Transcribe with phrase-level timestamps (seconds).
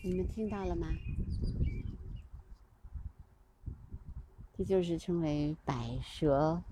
[0.00, 0.86] 你们听到了吗？
[4.56, 6.62] 这就是称为百蛇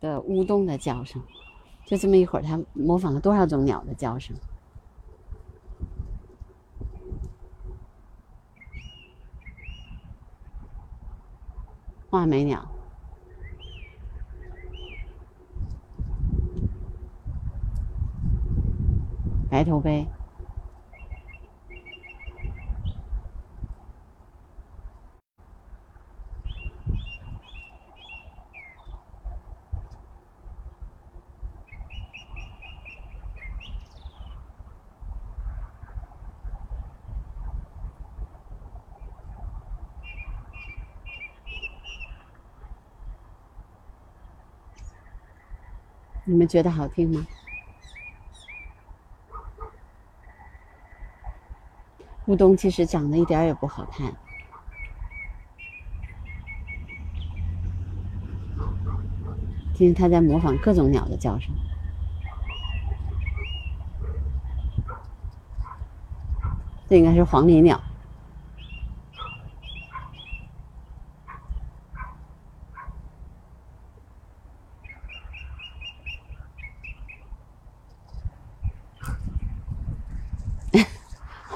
[0.00, 1.22] 的乌冬的叫声。
[1.86, 4.36] 就这么一会儿，它模仿了多少种鸟的叫声？
[12.08, 12.70] 画眉鸟。
[19.50, 20.06] 白头杯，
[46.30, 47.26] 你们觉得好听吗？
[52.26, 54.14] 乌冬其实长得一点也不好看，
[59.74, 61.52] 听听它在模仿各种鸟的叫声。
[66.88, 67.82] 这应该是黄鹂鸟，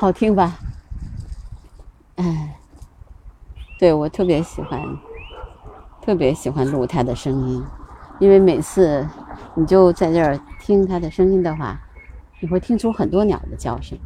[0.05, 0.59] 好听吧？
[2.17, 2.61] 哎，
[3.79, 4.79] 对我特别喜欢，
[6.03, 7.65] 特别喜欢录它的声音，
[8.19, 9.09] 因为每次
[9.55, 11.81] 你就在这儿听它的声音的话，
[12.39, 13.99] 你会听出很多鸟的叫声。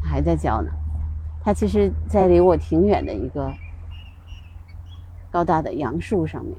[0.00, 0.70] 还在叫呢，
[1.42, 3.52] 它其实，在离我挺远的一个
[5.32, 6.56] 高大的杨树上面。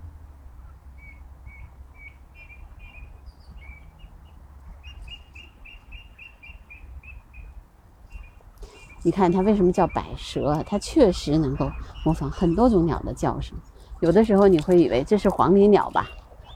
[9.06, 10.64] 你看它为什么叫百蛇？
[10.66, 11.72] 它确实能够
[12.02, 13.56] 模仿很多种鸟的叫声。
[14.00, 16.10] 有的时候你会以为这是黄鹂鸟吧，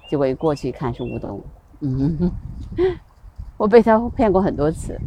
[0.10, 1.40] 结果一过去一看是乌冬。
[1.82, 2.32] 嗯，
[3.56, 5.00] 我被它骗过很多次。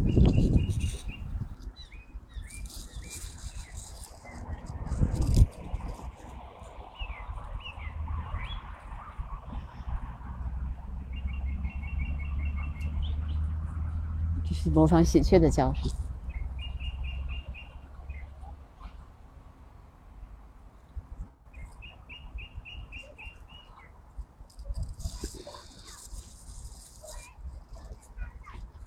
[14.49, 15.91] 这是模仿喜鹊的叫声。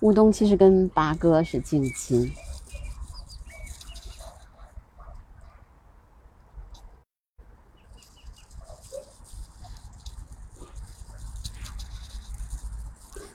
[0.00, 2.32] 乌冬其实跟八哥是近亲。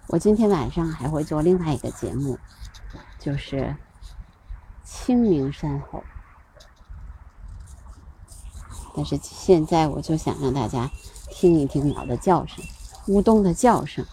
[0.07, 2.37] 我今天晚上还会做另外一个节目，
[3.17, 3.75] 就是
[4.83, 6.03] 清明山后。
[8.95, 10.91] 但是现在我就想让大家
[11.29, 12.63] 听一听鸟的叫声，
[13.07, 14.05] 乌冬的叫声。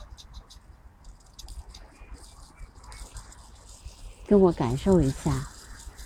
[4.38, 5.49] 跟我感受一下，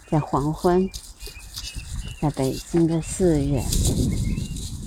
[0.06, 0.88] 在黄昏，
[2.18, 3.60] 在北京的四月，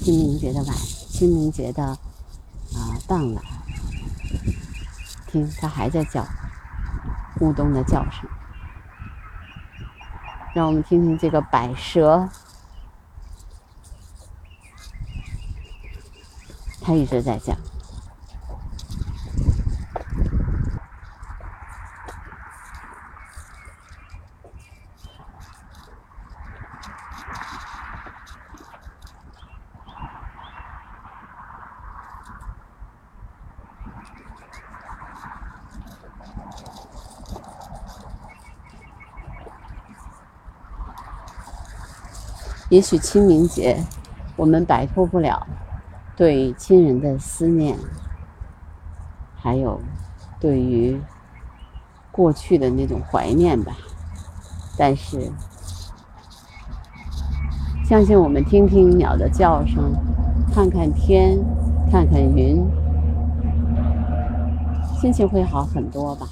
[0.04, 3.44] 清明节的晚，清明节的啊傍晚，
[5.28, 6.28] 听它还在叫，
[7.38, 8.28] 咕咚的叫声。
[10.56, 12.28] 让我们听听这个百蛇，
[16.82, 17.56] 它一直在叫。
[42.70, 43.78] 也许清明节，
[44.36, 45.46] 我们摆脱不了
[46.16, 47.78] 对亲人的思念，
[49.36, 49.80] 还有
[50.40, 51.00] 对于
[52.12, 53.74] 过去的那种怀念吧。
[54.78, 55.32] 但是，
[57.86, 59.94] 相信我们听听鸟的叫声，
[60.52, 61.38] 看看天，
[61.92, 62.66] 看看云，
[65.00, 66.28] 心情会好很多吧。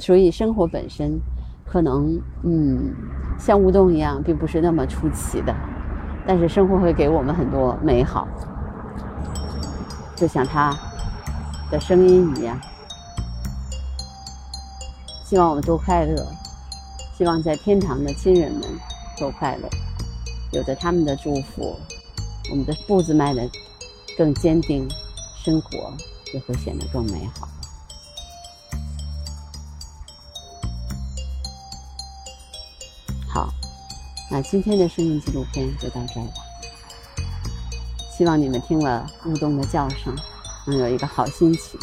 [0.00, 1.20] 所以，生活本身
[1.64, 2.94] 可能，嗯，
[3.38, 5.54] 像乌冬一样，并不是那么出奇的。
[6.26, 8.26] 但是，生活会给我们很多美好，
[10.16, 10.74] 就像它
[11.70, 12.58] 的声音一样。
[15.24, 16.26] 希望我们都快乐，
[17.16, 18.62] 希望在天堂的亲人们
[19.20, 19.68] 都快乐。
[20.52, 21.78] 有着他们的祝福，
[22.50, 23.48] 我们的步子迈得
[24.18, 24.88] 更坚定，
[25.36, 25.92] 生活
[26.34, 27.28] 也会显得更美。
[27.38, 27.48] 好，
[34.30, 36.32] 那今天的生命纪录片就到这儿吧。
[38.16, 40.14] 希望你们听了乌冬的叫声，
[40.66, 41.80] 能有一个好心情。